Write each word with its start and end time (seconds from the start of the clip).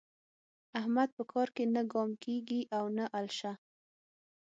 احمد 0.79 1.09
په 1.17 1.23
کار 1.31 1.47
کې 1.55 1.63
نه 1.75 1.81
ګام 1.93 2.11
کېږي 2.23 2.61
او 2.77 2.85
نه 2.97 3.05
الشه. 3.19 3.51